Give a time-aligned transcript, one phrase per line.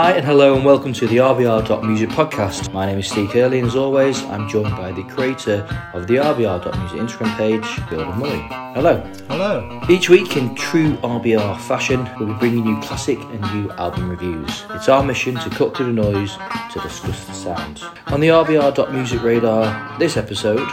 [0.00, 2.72] Hi and hello and welcome to the RBR.music podcast.
[2.72, 6.14] My name is Steve Curley and as always I'm joined by the creator of the
[6.14, 8.40] RBR.music Instagram page, Gordon Murray.
[8.72, 8.96] Hello.
[9.28, 9.82] Hello.
[9.90, 14.64] Each week in true RBR fashion we'll be bringing you classic and new album reviews.
[14.70, 16.34] It's our mission to cut through the noise
[16.72, 17.82] to discuss the sound.
[18.06, 20.66] On the RBR.music radar this episode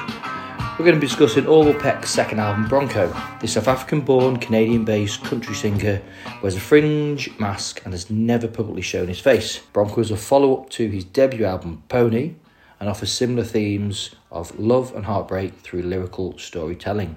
[0.78, 3.12] we're going to be discussing Orville Peck's second album, Bronco.
[3.40, 6.00] The South African born, Canadian based country singer
[6.44, 9.58] wears a fringe mask and has never publicly shown his face.
[9.74, 12.36] Bronco is a follow up to his debut album, Pony,
[12.80, 17.16] and offers similar themes of love and heartbreak through lyrical storytelling.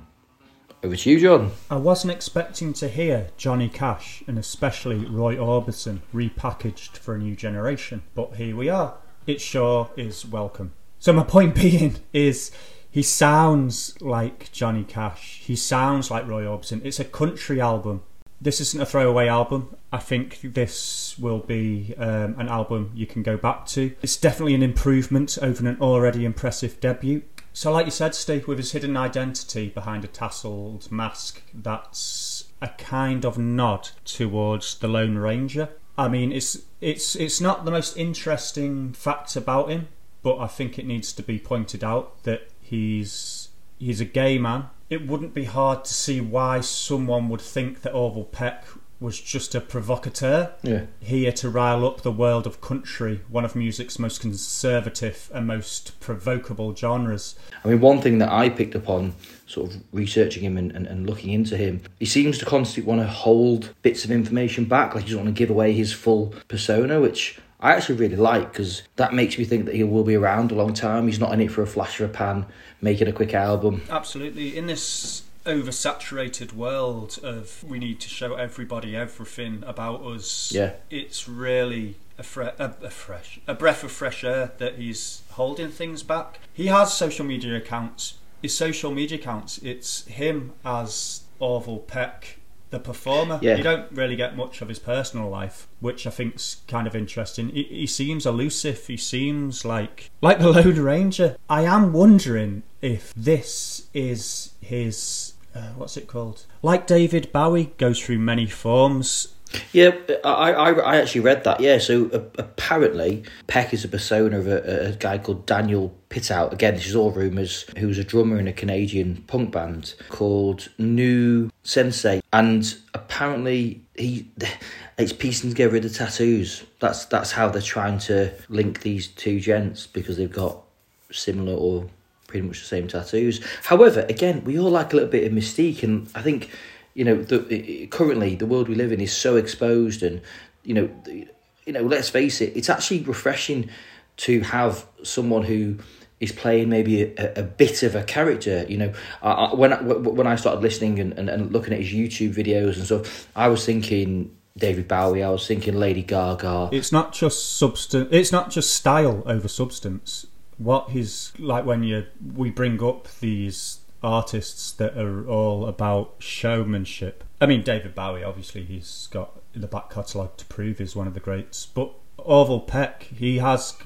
[0.83, 1.51] Over to you, John.
[1.71, 7.37] I wasn't expecting to hear Johnny Cash and especially Roy Orbison repackaged for a new
[7.37, 8.95] generation, but here we are.
[9.27, 10.73] It sure is welcome.
[10.99, 12.51] So, my point being is
[12.91, 15.43] he sounds like Johnny Cash.
[15.45, 16.85] He sounds like Roy Orbison.
[16.85, 18.03] It's a country album.
[18.41, 19.77] This isn't a throwaway album.
[19.93, 23.95] I think this will be um, an album you can go back to.
[24.03, 27.23] It's definitely an improvement over an already impressive debut.
[27.53, 32.69] So, like you said, Steve, with his hidden identity behind a tasselled mask, that's a
[32.69, 35.69] kind of nod towards the Lone Ranger.
[35.99, 39.89] I mean, it's it's it's not the most interesting fact about him,
[40.23, 43.49] but I think it needs to be pointed out that He's
[43.81, 44.67] he's a gay man.
[44.89, 48.65] It wouldn't be hard to see why someone would think that Orville Peck
[49.01, 50.53] was just a provocateur.
[50.63, 50.83] Yeah.
[51.01, 55.99] Here to rile up the world of country, one of music's most conservative and most
[55.99, 57.35] provocable genres.
[57.65, 59.15] I mean, one thing that I picked up on
[59.47, 63.01] sort of researching him and, and, and looking into him, he seems to constantly want
[63.01, 66.35] to hold bits of information back, like he doesn't want to give away his full
[66.47, 70.15] persona, which I actually really like because that makes me think that he will be
[70.15, 71.07] around a long time.
[71.07, 72.47] He's not in it for a flash of a pan,
[72.81, 73.83] making a quick album.
[73.91, 74.57] Absolutely.
[74.57, 81.29] In this oversaturated world of we need to show everybody everything about us, yeah, it's
[81.29, 86.03] really a, fre- a, a fresh a breath of fresh air that he's holding things
[86.03, 86.41] back.
[86.53, 88.15] He has social media accounts.
[88.43, 92.39] His social media accounts, it's him as Orville Peck
[92.71, 93.39] the performer.
[93.43, 93.57] Yeah.
[93.57, 97.51] You don't really get much of his personal life, which I think's kind of interesting.
[97.51, 98.87] He, he seems elusive.
[98.87, 101.37] He seems like like the Lone Ranger.
[101.49, 106.47] I am wondering if this is his uh, what's it called?
[106.63, 109.35] Like David Bowie goes through many forms
[109.73, 109.91] yeah,
[110.25, 111.61] I, I, I actually read that.
[111.61, 116.53] Yeah, so uh, apparently Peck is a persona of a, a guy called Daniel Pitout.
[116.53, 117.65] Again, this is all rumours.
[117.79, 124.29] Who's a drummer in a Canadian punk band called Nü Sensae, and apparently he
[124.99, 126.65] it's piecing together the tattoos.
[126.81, 130.63] That's that's how they're trying to link these two gents because they've got
[131.11, 131.89] similar or
[132.27, 133.45] pretty much the same tattoos.
[133.65, 136.51] However, again, we all like a little bit of mystique, and I think
[136.95, 140.21] you know, the, currently the world we live in is so exposed, and
[140.65, 141.29] you know, the,
[141.67, 143.71] you know, let's face it, it's actually refreshing
[144.19, 145.79] to have someone who
[146.21, 148.67] is playing maybe a, a bit of a character.
[148.69, 148.93] You know,
[149.23, 152.77] I, when I, when I started listening and, and, and looking at his YouTube videos
[152.77, 155.23] and stuff, I was thinking David Bowie.
[155.23, 156.69] I was thinking Lady Gaga.
[156.73, 158.09] It's not just substance.
[158.11, 160.27] It's not just style over substance.
[160.59, 167.25] What he's like when you we bring up these artists that are all about showmanship.
[167.41, 171.15] I mean, David Bowie, obviously, he's got the back catalogue to prove he's one of
[171.15, 171.67] the greats.
[171.67, 173.77] But Orville Peck, he has,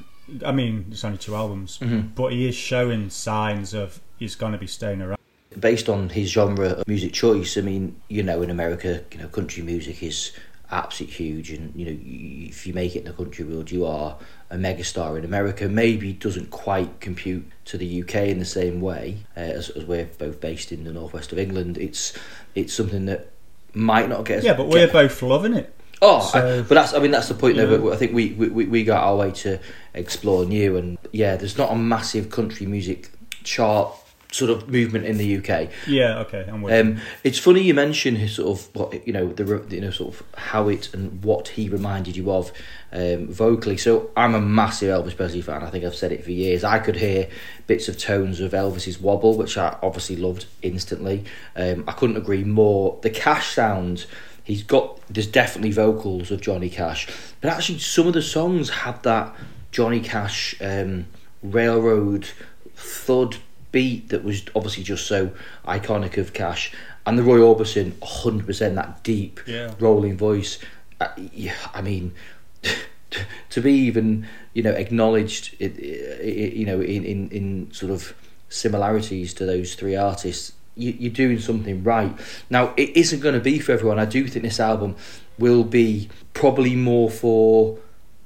[0.45, 2.09] I mean, it's only two albums, mm-hmm.
[2.15, 5.19] but he is showing signs of he's going to be staying around.
[5.59, 9.29] Based on his genre of music choice, I mean, you know, in America, you know,
[9.29, 10.33] country music is
[10.71, 11.99] absolutely huge, and you know,
[12.51, 14.17] if you make it in the country world, you are
[14.55, 15.69] a megastar in America.
[15.69, 20.07] Maybe doesn't quite compute to the UK in the same way uh, as, as we're
[20.07, 21.77] both based in the northwest of England.
[21.77, 22.13] It's
[22.55, 23.31] it's something that
[23.75, 24.45] might not get.
[24.45, 25.75] Yeah, but we're both loving it.
[26.01, 27.79] Oh, so, I, but that's I mean that's the point though.
[27.79, 29.59] But I think we, we we got our way to
[29.93, 33.11] explore new, and yeah, there's not a massive country music
[33.43, 33.93] chart
[34.35, 35.71] sort of movement in the UK.
[35.87, 39.33] Yeah, okay, I'm with um, It's funny you mention his sort of what you know
[39.33, 42.51] the you know sort of how it and what he reminded you of
[42.93, 43.77] um, vocally.
[43.77, 45.63] So I'm a massive Elvis Presley fan.
[45.63, 46.65] I think I've said it for years.
[46.65, 47.29] I could hear
[47.69, 51.25] bits of tones of Elvis's Wobble, which I obviously loved instantly.
[51.55, 52.99] Um, I couldn't agree more.
[53.03, 54.07] The Cash sound.
[54.43, 57.07] He's got there's definitely vocals of Johnny Cash,
[57.41, 59.35] but actually some of the songs had that
[59.71, 61.07] Johnny Cash um,
[61.43, 62.29] railroad
[62.75, 63.37] thud
[63.75, 65.33] beat that was obviously just so
[65.67, 66.73] iconic of Cash,
[67.05, 69.75] and the Roy Orbison, hundred percent that deep yeah.
[69.81, 70.59] rolling voice.
[71.01, 72.15] Uh, yeah, I mean,
[73.51, 78.15] to be even you know acknowledged, it, it, you know, in, in in sort of
[78.49, 82.17] similarities to those three artists, you, are doing something right.
[82.49, 83.99] Now, it isn't going to be for everyone.
[83.99, 84.95] I do think this album
[85.37, 87.77] will be probably more for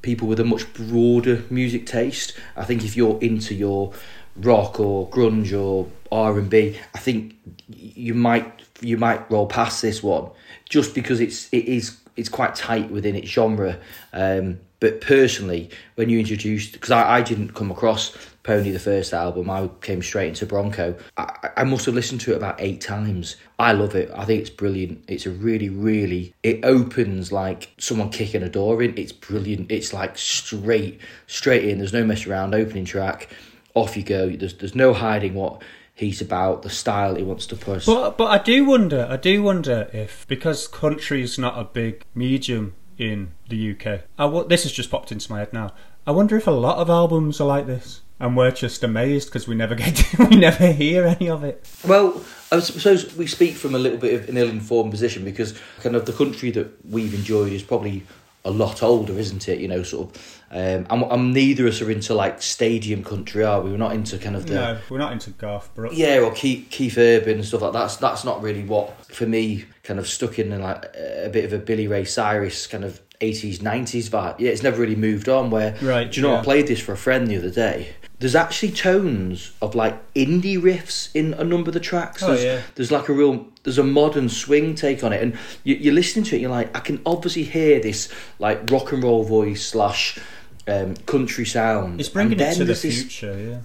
[0.02, 2.38] people with a much broader music taste.
[2.54, 3.94] I think if you're into your
[4.40, 7.34] rock or grunge or R and B, I think
[7.68, 10.30] you might you might roll past this one
[10.68, 13.78] just because it's it is it's quite tight within its genre.
[14.12, 19.12] Um, but personally, when you introduced, because I, I didn't come across Pony the first
[19.12, 20.96] album, I came straight into Bronco.
[21.16, 23.36] I, I must have listened to it about eight times.
[23.58, 24.10] I love it.
[24.14, 25.04] I think it's brilliant.
[25.08, 26.32] It's a really, really.
[26.44, 28.96] It opens like someone kicking a door in.
[28.96, 29.72] It's brilliant.
[29.72, 31.78] It's like straight, straight in.
[31.78, 32.54] There's no mess around.
[32.54, 33.28] Opening track,
[33.74, 34.30] off you go.
[34.30, 35.62] There's there's no hiding what
[35.94, 37.86] he's about, the style he wants to push.
[37.86, 39.06] But but I do wonder.
[39.10, 44.02] I do wonder if because country is not a big medium in the UK.
[44.18, 45.72] I w- this has just popped into my head now.
[46.06, 49.46] I wonder if a lot of albums are like this, and we're just amazed because
[49.46, 51.68] we never get to, we never hear any of it.
[51.86, 55.94] Well, I suppose we speak from a little bit of an ill-informed position because kind
[55.94, 58.04] of the country that we've enjoyed is probably
[58.48, 59.60] a lot older, isn't it?
[59.60, 60.34] You know, sort of.
[60.50, 63.70] Um, and, and neither of us are into like stadium country, are we?
[63.70, 65.94] We're not into kind of the No, we're not into Garth Brooks.
[65.94, 67.78] yeah, or Keith, Keith Urban and stuff like that.
[67.80, 71.52] That's that's not really what for me kind of stuck in like a bit of
[71.52, 74.38] a Billy Ray Cyrus kind of eighties nineties vibe.
[74.38, 75.50] Yeah, it's never really moved on.
[75.50, 76.34] Where Right, Do you know?
[76.34, 76.40] yeah.
[76.40, 77.94] I played this for a friend the other day.
[78.20, 82.20] There's actually tones of like indie riffs in a number of the tracks.
[82.22, 82.62] Oh, there's, yeah.
[82.74, 86.24] there's like a real there's a modern swing take on it, and you, you're listening
[86.26, 86.40] to it.
[86.40, 90.18] You're like, I can obviously hear this like rock and roll voice slash
[90.66, 92.00] um, country sound.
[92.00, 93.62] It's bringing it to the there's this- future,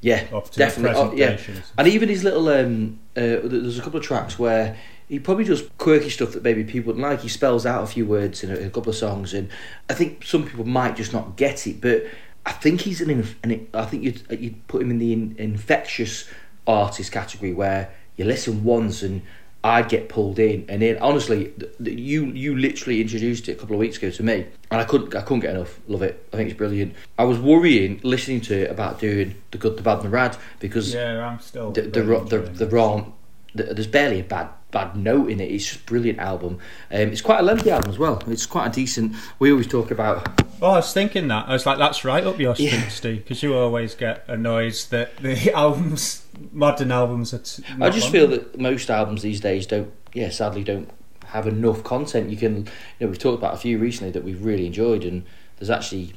[0.00, 0.20] yeah.
[0.30, 0.96] yeah, Up to the definitely.
[0.96, 1.72] Oh, yeah, presentation, isn't it?
[1.78, 4.76] and even his little um, uh, there's a couple of tracks where
[5.08, 7.20] he probably does quirky stuff that maybe people wouldn't like.
[7.22, 9.48] He spells out a few words in a, a couple of songs, and
[9.88, 11.80] I think some people might just not get it.
[11.80, 12.06] But
[12.44, 15.12] I think he's an, inf- an I think you'd uh, you'd put him in the
[15.12, 16.28] in, infectious
[16.66, 19.22] artist category where you listen once and.
[19.64, 23.54] I'd get pulled in, and then honestly, th- th- you you literally introduced it a
[23.56, 25.80] couple of weeks ago to me, and I couldn't I couldn't get enough.
[25.88, 26.28] Love it.
[26.32, 26.94] I think it's brilliant.
[27.18, 30.36] I was worrying listening to it about doing the good, the bad, and the rad
[30.60, 31.72] because Yeah, I'm still.
[31.72, 33.12] the the the, enjoying
[33.58, 33.66] the it.
[33.66, 35.50] wrong the, there's barely a bad bad note in it.
[35.50, 36.58] It's just a brilliant album.
[36.90, 38.22] Um, it's quite a lengthy album as well.
[38.26, 39.16] It's quite a decent.
[39.38, 41.48] We always talk about Oh, I was thinking that.
[41.48, 42.88] I was like, that's right up your street, Yeah.
[42.88, 47.38] Steve, because you always get annoyed that the albums, modern albums, are.
[47.38, 48.12] T- I just long.
[48.12, 49.92] feel that most albums these days don't.
[50.12, 50.90] Yeah, sadly, don't
[51.26, 52.28] have enough content.
[52.30, 52.56] You can.
[52.98, 55.24] You know, we've talked about a few recently that we've really enjoyed, and
[55.58, 56.14] there's actually.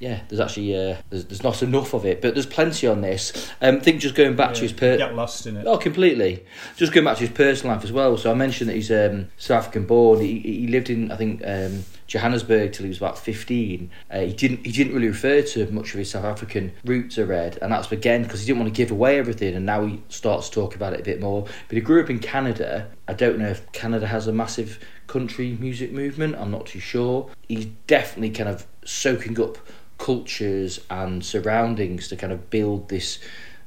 [0.00, 3.50] Yeah, there's actually uh, there's, there's not enough of it, but there's plenty on this.
[3.62, 5.66] Um, I think just going back to his per- get lost in it.
[5.66, 6.44] Oh, completely.
[6.76, 8.16] Just going back to his personal life as well.
[8.16, 10.20] So I mentioned that he's um, South African born.
[10.20, 13.90] He, he lived in I think um, Johannesburg till he was about fifteen.
[14.10, 17.18] Uh, he didn't he didn't really refer to much of his South African roots.
[17.18, 19.54] I read, and that's again because he didn't want to give away everything.
[19.54, 21.44] And now he starts to talk about it a bit more.
[21.68, 22.88] But he grew up in Canada.
[23.08, 26.36] I don't know if Canada has a massive country music movement.
[26.36, 27.30] I'm not too sure.
[27.48, 29.58] He's definitely kind of soaking up
[29.98, 33.18] cultures and surroundings to kind of build this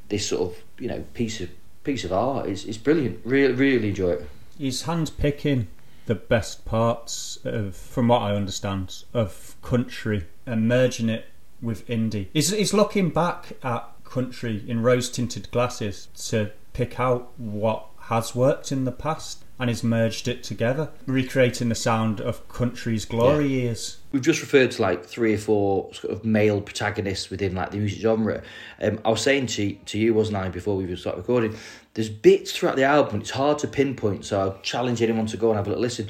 [0.10, 1.50] this sort of you know piece of
[1.84, 2.48] piece of art.
[2.48, 3.20] It's, it's brilliant.
[3.26, 4.30] Really really enjoy it.
[4.58, 5.68] He's hand picking
[6.08, 11.26] the best parts of, from what I understand, of country and merging it
[11.62, 12.28] with indie.
[12.34, 18.34] He's, he's looking back at country in rose tinted glasses to pick out what has
[18.34, 23.48] worked in the past and he's merged it together, recreating the sound of country's glory
[23.48, 23.98] years.
[24.12, 27.78] We've just referred to like three or four sort of male protagonists within like the
[27.78, 28.44] music genre.
[28.82, 31.58] Um, I was saying to to you, wasn't I, before we started recording?
[31.98, 33.22] There's bits throughout the album.
[33.22, 36.08] It's hard to pinpoint, so I challenge anyone to go and have a little listen.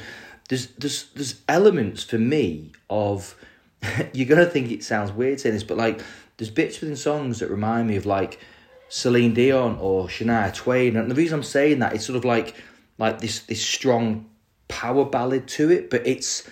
[0.49, 3.37] There's there's there's elements for me of
[4.13, 6.01] you're gonna think it sounds weird saying this, but like
[6.35, 8.41] there's bits within songs that remind me of like
[8.89, 12.55] Celine Dion or Shania Twain, and the reason I'm saying that is sort of like
[12.97, 14.29] like this this strong
[14.67, 16.49] power ballad to it, but it's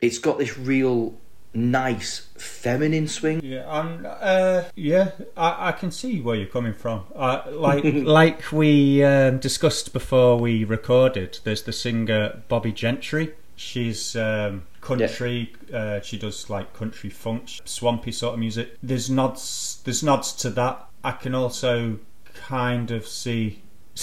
[0.00, 1.12] it's got this real
[1.56, 3.40] nice feminine swing.
[3.42, 7.04] Yeah, um, uh, yeah, I, I can see where you're coming from.
[7.14, 11.38] Uh, like, like we um, discussed before we recorded.
[11.44, 13.34] There's the singer Bobbie Gentry.
[13.56, 15.54] She's um, country.
[15.72, 18.76] Uh, she does like country funk, swampy sort of music.
[18.82, 19.80] There's nods.
[19.84, 20.86] There's nods to that.
[21.02, 21.98] I can also
[22.34, 23.62] kind of see.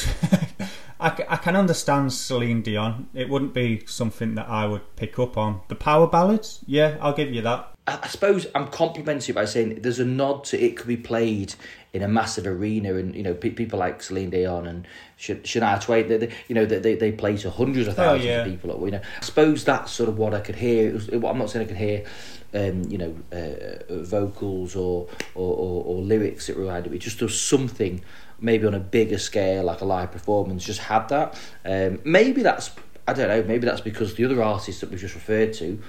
[1.04, 3.10] I, I can understand Celine Dion.
[3.14, 5.62] It wouldn't be something that I would pick up on.
[5.68, 7.70] The power ballads, yeah, I'll give you that.
[7.86, 10.98] I, I suppose I'm complimenting you by saying there's a nod to it could be
[10.98, 11.56] played
[11.92, 15.80] in a massive arena, and you know pe- people like Celine Dion and Sh- Shania
[15.82, 18.46] Twain, they, they, you know they, they play to hundreds of Oh, thousands yeah.
[18.46, 18.84] of people.
[18.86, 20.88] You know, I suppose that's sort of what I could hear.
[20.90, 22.06] It was, I'm not saying I could hear.
[22.56, 27.00] Um, you know, uh, vocals or, or, or, or lyrics that reminded me.
[27.00, 28.04] Just does something,
[28.44, 30.64] maybe on a bigger scale, like a live performance.
[30.64, 31.40] Just had that.
[31.66, 32.70] Um, maybe that's
[33.08, 33.44] I don't know.
[33.44, 35.82] Maybe that's because the other artists that we've just referred to,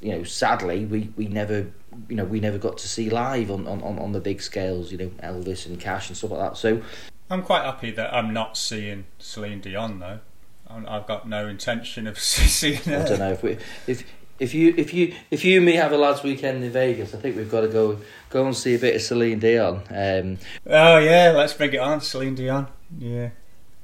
[0.00, 1.70] you know, sadly, we, we never,
[2.08, 4.90] you know, we never got to see live on, on, on the big scales.
[4.90, 6.56] You know, Elvis and Cash and stuff like that.
[6.56, 6.82] So
[7.28, 10.20] I'm quite happy that I'm not seeing Celine Dion though.
[10.66, 13.02] I've got no intention of seeing her.
[13.02, 14.04] I don't know if we, if
[14.38, 17.18] if you if you if you and me have a lads weekend in Vegas, I
[17.18, 17.98] think we've got to go
[18.30, 19.82] go and see a bit of Celine Dion.
[19.90, 22.68] Um, oh yeah, let's bring it on, Celine Dion.
[22.98, 23.30] Yeah.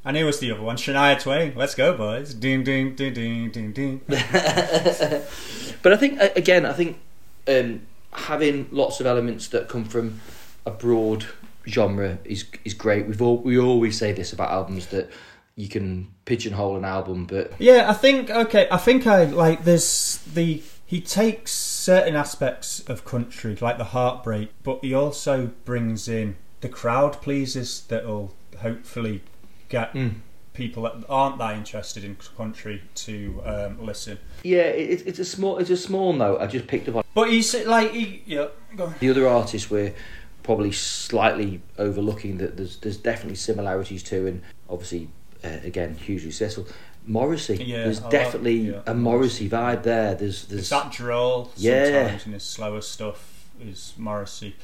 [0.05, 0.77] And who was the other one?
[0.77, 1.53] Shania Twain.
[1.55, 2.33] Let's go, boys.
[2.33, 4.01] Ding, ding, ding, ding, ding, ding.
[4.09, 6.99] but I think again, I think
[7.47, 10.21] um, having lots of elements that come from
[10.65, 11.27] a broad
[11.67, 13.07] genre is is great.
[13.07, 15.11] We've all we always say this about albums that
[15.61, 20.17] you can pigeonhole an album, but yeah, I think okay, I think I like this.
[20.17, 26.37] The he takes certain aspects of country, like the heartbreak, but he also brings in
[26.63, 29.23] the crowd pleasers that'll hopefully
[29.69, 29.93] get.
[29.93, 30.15] Mm.
[30.53, 34.19] People that aren't that interested in country to um, listen.
[34.43, 36.41] Yeah, it, it's a small, it's a small note.
[36.41, 37.05] I just picked up on.
[37.15, 38.49] But he's like, he, yeah.
[38.99, 39.95] The other artists were
[40.43, 45.09] probably slightly overlooking that there's there's definitely similarities to, and obviously
[45.45, 46.67] uh, again hugely successful.
[47.07, 50.15] Morrissey, yeah, there's definitely yeah, a Morrissey vibe there.
[50.15, 51.85] There's there's it's that drawl yeah.
[51.85, 54.57] sometimes in his slower stuff is Morrissey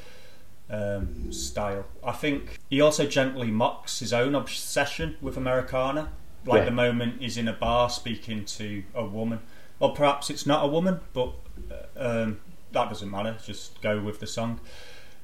[0.70, 1.86] um, style.
[2.04, 6.10] I think he also gently mocks his own obsession with Americana.
[6.44, 6.64] Like yeah.
[6.66, 9.40] the moment he's in a bar speaking to a woman,
[9.80, 11.32] or perhaps it's not a woman, but
[11.70, 12.40] uh, um,
[12.70, 13.36] that doesn't matter.
[13.44, 14.60] Just go with the song,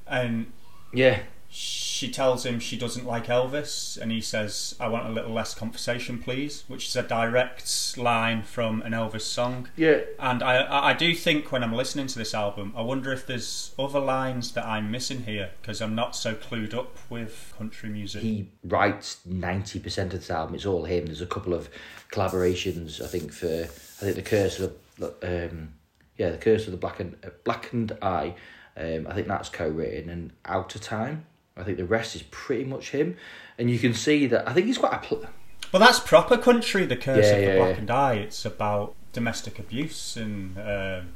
[0.05, 0.51] and
[0.91, 1.19] yeah,
[1.53, 5.53] she tells him she doesn't like Elvis, and he says, "I want a little less
[5.53, 9.69] conversation, please," which is a direct line from an Elvis song.
[9.75, 13.27] Yeah, and I I do think when I'm listening to this album, I wonder if
[13.27, 17.89] there's other lines that I'm missing here because I'm not so clued up with country
[17.89, 18.23] music.
[18.23, 21.05] He writes ninety percent of this album; it's all him.
[21.05, 21.69] There's a couple of
[22.11, 25.73] collaborations, I think, for I think the Curse of the um,
[26.17, 28.33] yeah, the Curse of the Blackened uh, Blackened Eye.
[28.75, 32.65] Um, I think that's co-written and Out of Time I think the rest is pretty
[32.65, 33.17] much him,
[33.57, 34.47] and you can see that.
[34.47, 34.99] I think he's quite a.
[34.99, 35.27] Pl-
[35.71, 36.85] well, that's proper country.
[36.85, 38.15] The curse yeah, of the Blackened Eye.
[38.15, 41.13] It's about domestic abuse, and um,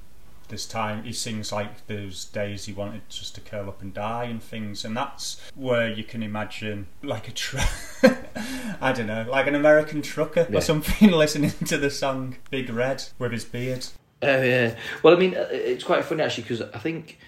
[0.48, 4.26] this time he sings like those days he wanted just to curl up and die
[4.26, 7.70] and things, and that's where you can imagine like a truck.
[8.82, 10.58] I don't know, like an American trucker yeah.
[10.58, 13.88] or something, listening to the song Big Red with his beard.
[14.22, 14.76] Oh yeah.
[15.04, 17.20] Well, I mean, uh, it's quite funny actually because I think,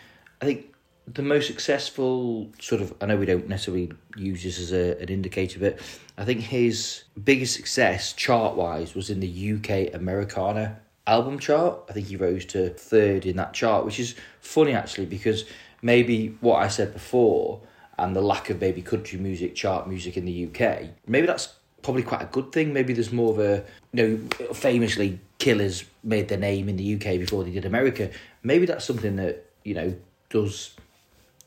[0.42, 0.74] I think
[1.14, 5.10] the most successful sort of I know we don't necessarily use this as a, an
[5.10, 5.80] indicator, but
[6.18, 11.82] I think his biggest success chart wise was in the UK Americana album chart.
[11.90, 15.46] I think he rose to third in that chart, which is funny actually because
[15.82, 17.62] maybe what I said before
[17.98, 22.04] and the lack of maybe country music chart music in the UK, maybe that's probably
[22.04, 22.74] quite a good thing.
[22.74, 23.64] Maybe there's more of a
[23.94, 28.12] you know famously Killers made their name in the UK before they did America.
[28.44, 29.96] Maybe that's something that you know
[30.30, 30.76] does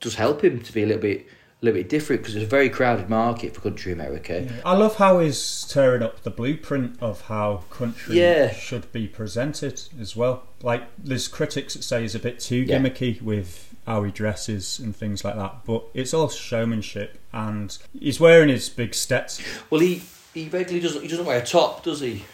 [0.02, 1.26] does help him to be a little bit
[1.62, 4.42] a little bit different because it's a very crowded market for country America.
[4.42, 4.60] Yeah.
[4.66, 8.52] I love how he's tearing up the blueprint of how country yeah.
[8.52, 10.42] should be presented as well.
[10.60, 13.22] Like there's critics that say he's a bit too gimmicky yeah.
[13.22, 18.48] with how he dresses and things like that, but it's all showmanship and he's wearing
[18.48, 19.40] his big steps.
[19.70, 20.02] Well, he
[20.34, 22.24] he regularly doesn't he doesn't wear a top, does he?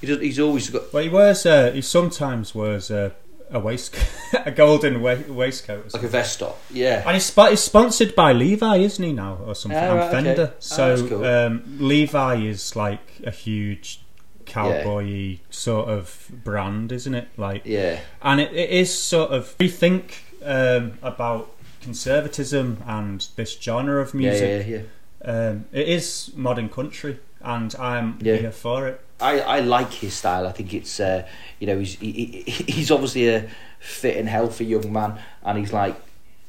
[0.00, 0.92] He does, he's always got.
[0.92, 1.46] Well, he wears.
[1.46, 3.14] Uh, he sometimes wears a
[3.50, 4.06] a waistcoat,
[4.46, 6.60] a golden wa- waistcoat, like a vest top.
[6.70, 9.78] Yeah, and he's, sp- he's sponsored by Levi, isn't he now, or something?
[9.78, 10.42] Oh, and Fender.
[10.42, 10.52] Okay.
[10.58, 11.24] So oh, cool.
[11.24, 14.00] um, Levi is like a huge
[14.46, 15.36] cowboy yeah.
[15.50, 17.28] sort of brand, isn't it?
[17.36, 20.12] Like, yeah, and it, it is sort of rethink
[20.44, 21.50] um, about
[21.80, 24.66] conservatism and this genre of music.
[24.66, 25.48] Yeah, yeah, yeah.
[25.48, 28.36] Um, it is modern country, and I'm yeah.
[28.36, 29.00] here for it.
[29.20, 30.46] I, I like his style.
[30.46, 31.26] I think it's uh,
[31.58, 33.48] you know he's he, he's obviously a
[33.80, 35.96] fit and healthy young man, and he's like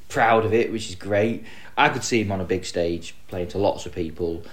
[0.07, 1.45] proud of it, which is great.
[1.77, 4.43] I could see him on a big stage playing to lots of people.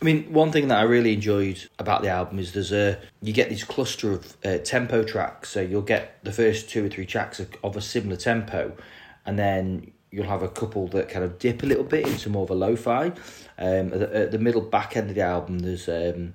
[0.00, 3.32] I mean, one thing that I really enjoyed about the album is there's a you
[3.32, 5.50] get this cluster of uh, tempo tracks.
[5.50, 8.76] So you'll get the first two or three tracks of a similar tempo,
[9.26, 12.42] and then you'll have a couple that kind of dip a little bit into more
[12.42, 13.12] of a lo-fi.
[13.58, 16.34] Um, at, the, at the middle back end of the album, there's um,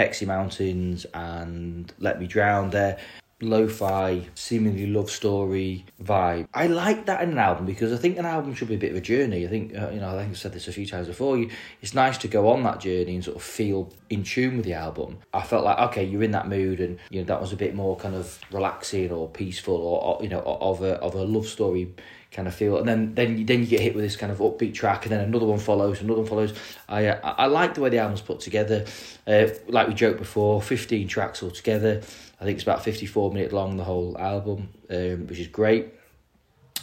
[0.00, 2.98] Hexie Mountains and Let Me Drown there.
[3.42, 6.46] Lo-fi, seemingly love story vibe.
[6.52, 8.90] I like that in an album because I think an album should be a bit
[8.90, 9.46] of a journey.
[9.46, 11.38] I think uh, you know I think I've said this a few times before.
[11.38, 11.48] You,
[11.80, 14.74] it's nice to go on that journey and sort of feel in tune with the
[14.74, 15.20] album.
[15.32, 17.74] I felt like okay, you're in that mood, and you know that was a bit
[17.74, 21.46] more kind of relaxing or peaceful or, or you know of a of a love
[21.46, 21.94] story
[22.32, 22.78] kind of feel.
[22.78, 25.12] And then then you, then you get hit with this kind of upbeat track, and
[25.12, 26.54] then another one follows, another one follows.
[26.88, 28.86] I uh, I like the way the album's put together.
[29.26, 32.00] Uh, like we joked before, fifteen tracks altogether.
[32.40, 35.94] I think it's about fifty four minute long the whole album, um, which is great.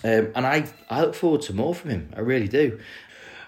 [0.04, 2.14] Um, and I, I look forward to more from him.
[2.16, 2.80] I really do.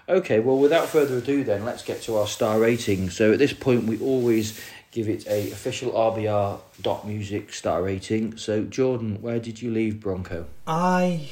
[0.08, 3.10] Okay, well, without further ado, then let's get to our star rating.
[3.10, 8.36] So at this point, we always give it a official RBR dot music star rating.
[8.36, 10.46] So Jordan, where did you leave Bronco?
[10.66, 11.28] I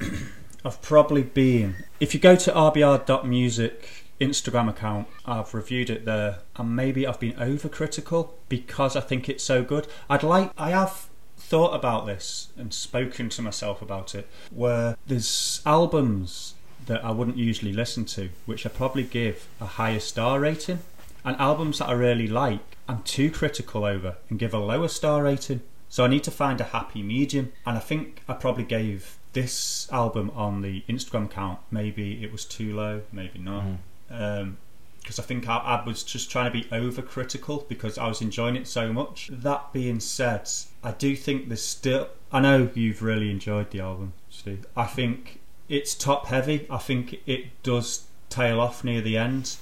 [0.64, 1.84] have probably been.
[2.00, 7.34] If you go to rbr.music Instagram account, I've reviewed it there, and maybe I've been
[7.34, 9.86] overcritical because I think it's so good.
[10.10, 10.50] I'd like.
[10.58, 14.28] I have thought about this and spoken to myself about it.
[14.50, 16.54] Where there's albums
[16.86, 20.80] that I wouldn't usually listen to, which I probably give a higher star rating,
[21.24, 25.22] and albums that I really like, I'm too critical over and give a lower star
[25.22, 25.60] rating.
[25.90, 29.88] So I need to find a happy medium, and I think I probably gave this
[29.92, 31.60] album on the Instagram account.
[31.70, 33.64] Maybe it was too low, maybe not.
[34.10, 34.58] Um,
[35.00, 38.56] because I think I, I was just trying to be overcritical because I was enjoying
[38.56, 39.30] it so much.
[39.32, 40.50] That being said,
[40.82, 42.08] I do think there's still.
[42.30, 44.66] I know you've really enjoyed the album, Steve.
[44.76, 46.66] I think it's top heavy.
[46.68, 49.56] I think it does tail off near the end.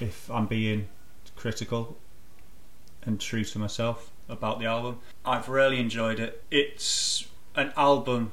[0.00, 0.88] If I'm being
[1.36, 1.96] critical
[3.02, 6.42] and true to myself about the album, I've really enjoyed it.
[6.50, 8.32] It's an album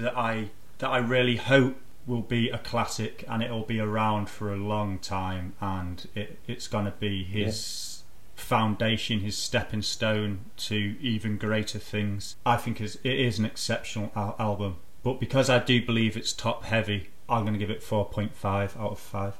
[0.00, 1.76] that I that I really hope
[2.06, 6.66] will be a classic and it'll be around for a long time and it, it's
[6.66, 8.02] going to be his
[8.34, 14.10] foundation his stepping stone to even greater things i think is it is an exceptional
[14.16, 17.82] al- album but because i do believe it's top heavy i'm going to give it
[17.82, 19.34] 4.5 out of 5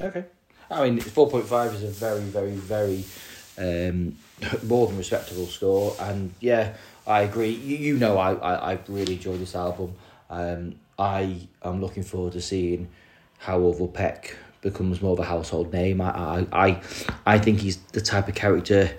[0.00, 0.24] Okay.
[0.70, 3.04] I mean, four point five is a very, very, very
[3.58, 4.16] um,
[4.64, 6.74] more than respectable score, and yeah,
[7.06, 7.50] I agree.
[7.50, 9.94] You, you know, I, I, I really enjoyed this album.
[10.30, 12.88] Um, I am looking forward to seeing
[13.38, 16.00] how Orville Peck becomes more of a household name.
[16.00, 16.82] I, I, I,
[17.26, 18.90] I think he's the type of character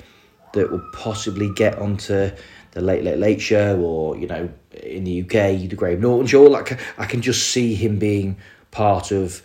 [0.54, 2.32] that will possibly get onto
[2.72, 4.50] the Late Late Late Show, or you know,
[4.84, 6.44] in the UK, the Graham Norton Show.
[6.44, 8.38] Like I can just see him being
[8.72, 9.42] part of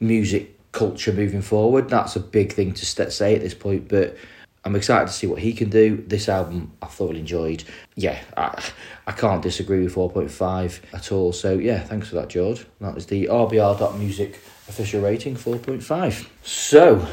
[0.00, 1.88] music culture moving forward.
[1.88, 4.16] That's a big thing to say at this point, but
[4.64, 6.02] I'm excited to see what he can do.
[6.06, 7.64] This album I thoroughly enjoyed.
[7.96, 8.62] Yeah, I,
[9.06, 11.32] I can't disagree with 4.5 at all.
[11.32, 12.64] So yeah, thanks for that, George.
[12.80, 16.28] That was the RBR.music official rating, 4.5.
[16.42, 17.06] So,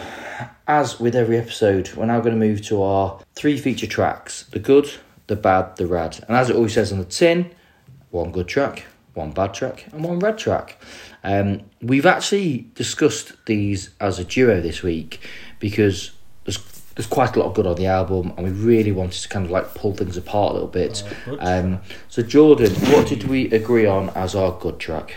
[0.68, 4.60] as with every episode, we're now going to move to our three feature tracks the
[4.60, 4.90] good,
[5.28, 6.24] the bad, the rad.
[6.28, 7.52] And as it always says on the tin,
[8.12, 10.82] one good track, one bad track, and one red track.
[11.24, 15.20] Um, we've actually discussed these as a duo this week
[15.60, 16.12] because
[16.46, 16.58] there's
[16.96, 19.46] there's quite a lot of good on the album, and we really wanted to kind
[19.46, 21.04] of like pull things apart a little bit.
[21.26, 25.16] good um, so, Jordan, what did we agree on as our good track?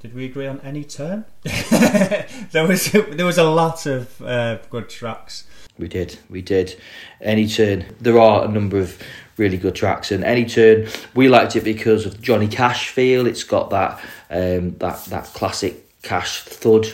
[0.00, 4.88] did we agree on any turn there was there was a lot of uh, good
[4.88, 5.44] tracks
[5.78, 6.76] We did, we did.
[7.20, 9.00] Any turn, there are a number of
[9.36, 13.26] really good tracks, and any turn, we liked it because of Johnny Cash feel.
[13.26, 16.86] It's got that um, that that classic Cash thud,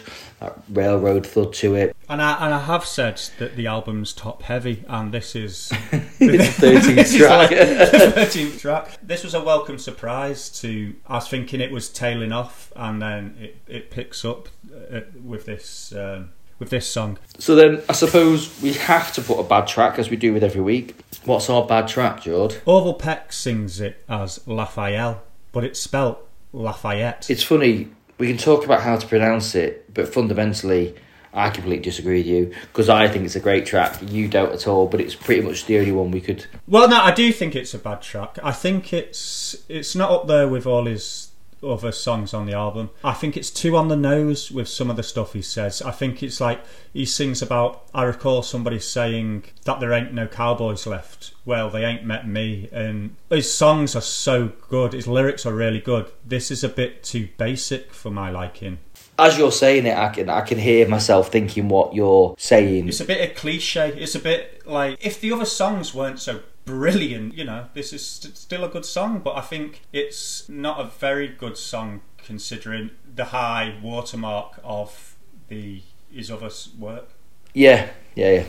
[0.68, 1.96] railroad thud to it.
[2.09, 5.70] And I and I have said that the album's top heavy, and this is
[6.20, 7.50] 13th track.
[7.50, 8.98] like thirteenth track.
[9.02, 10.48] This was a welcome surprise.
[10.61, 14.48] To I was thinking it was tailing off, and then it, it picks up
[14.92, 17.18] uh, with this um, with this song.
[17.38, 20.44] So then, I suppose we have to put a bad track as we do with
[20.44, 20.96] every week.
[21.24, 22.61] What's our bad track, Jord?
[22.66, 25.18] Orville Peck sings it as Lafayette,
[25.52, 27.30] but it's spelt Lafayette.
[27.30, 27.88] It's funny.
[28.18, 30.94] We can talk about how to pronounce it, but fundamentally,
[31.33, 33.98] I completely disagree with you because I think it's a great track.
[34.03, 36.46] You don't at all, but it's pretty much the only one we could.
[36.68, 38.38] Well, no, I do think it's a bad track.
[38.42, 41.31] I think it's it's not up there with all his
[41.64, 42.90] other songs on the album.
[43.03, 45.83] I think it's too on the nose with some of the stuff he says.
[45.83, 47.87] I think it's like he sings about.
[47.94, 51.33] I recall somebody saying that there ain't no cowboys left.
[51.44, 54.92] Well, they ain't met me, and his songs are so good.
[54.92, 56.11] His lyrics are really good.
[56.24, 58.79] This is a bit too basic for my liking.
[59.18, 62.88] As you're saying it, I can I can hear myself thinking what you're saying.
[62.88, 63.94] It's a bit of cliche.
[63.96, 68.05] It's a bit like if the other songs weren't so brilliant, you know, this is
[68.07, 72.90] st- still a good song, but I think it's not a very good song considering
[73.14, 75.16] the high watermark of
[75.48, 77.11] the his other work.
[77.53, 78.44] Yeah, yeah, yeah.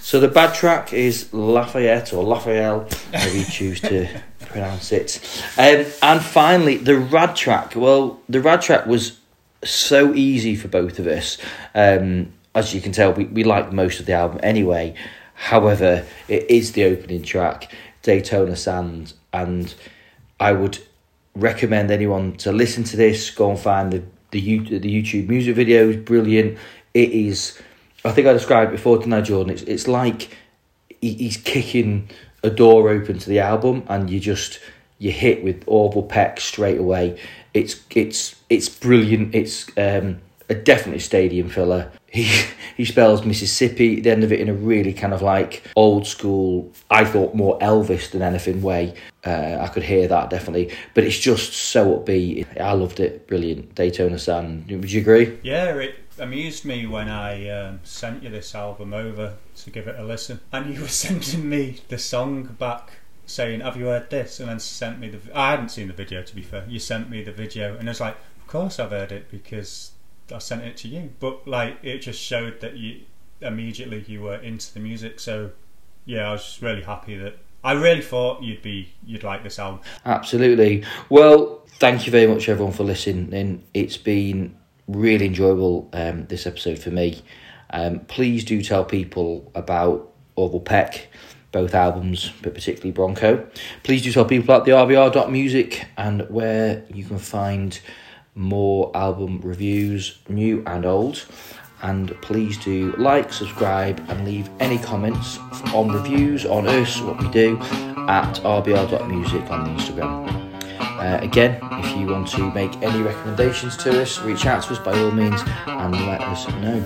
[0.00, 4.08] So the bad track is Lafayette or Lafayette, however you choose to
[4.46, 5.20] pronounce it.
[5.58, 7.74] Um, and finally, the rad track.
[7.76, 9.18] Well, the rad track was
[9.62, 11.38] so easy for both of us.
[11.74, 14.94] Um, as you can tell, we, we like most of the album anyway.
[15.34, 19.74] However, it is the opening track, Daytona Sand, and
[20.40, 20.78] I would
[21.34, 23.30] recommend anyone to listen to this.
[23.30, 26.58] Go and find the the, the YouTube music video is brilliant.
[26.92, 27.60] It is.
[28.04, 29.52] I think I described before, I, Jordan?
[29.52, 30.36] It's it's like
[31.00, 32.08] he, he's kicking
[32.42, 34.60] a door open to the album, and you just
[34.98, 37.18] you hit with Orville Peck straight away.
[37.52, 39.34] It's it's it's brilliant.
[39.34, 41.90] It's um, a definitely stadium filler.
[42.14, 42.30] He
[42.76, 46.72] he spells Mississippi the end of it in a really kind of like old school.
[46.88, 48.94] I thought more Elvis than anything way.
[49.26, 52.60] Uh, I could hear that definitely, but it's just so upbeat.
[52.60, 53.26] I loved it.
[53.26, 53.74] Brilliant.
[53.74, 54.70] Daytona Sand.
[54.70, 55.40] Would you agree?
[55.42, 59.98] Yeah, it amused me when I um, sent you this album over to give it
[59.98, 62.92] a listen, and you were sending me the song back
[63.26, 65.36] saying, "Have you heard this?" And then sent me the.
[65.36, 66.64] I hadn't seen the video to be fair.
[66.68, 69.90] You sent me the video, and I was like, "Of course I've heard it because
[70.32, 73.02] I sent it to you." But like, it just showed that you
[73.40, 75.20] immediately you were into the music.
[75.20, 75.50] So
[76.04, 79.58] yeah, I was just really happy that I really thought you'd be you'd like this
[79.58, 79.80] album.
[80.04, 80.84] Absolutely.
[81.08, 83.64] Well, thank you very much everyone for listening.
[83.72, 84.56] It's been
[84.86, 87.22] really enjoyable um, this episode for me.
[87.70, 91.08] Um, please do tell people about Orville Peck,
[91.52, 93.48] both albums, but particularly Bronco.
[93.82, 97.80] Please do tell people about the RBR.music and where you can find
[98.34, 101.24] more album reviews, new and old.
[101.82, 105.38] And please do like, subscribe, and leave any comments
[105.74, 107.58] on reviews, on us, what we do,
[108.08, 110.34] at rbr.music on Instagram.
[110.80, 114.78] Uh, again, if you want to make any recommendations to us, reach out to us
[114.78, 116.80] by all means and let us know.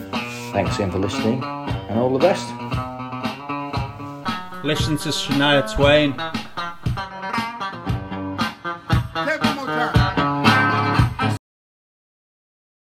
[0.52, 2.48] Thanks again for listening and all the best.
[4.64, 6.16] Listen to Shania Twain.